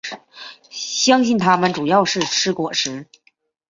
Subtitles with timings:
[0.71, 3.05] 相信它们主要是吃果实。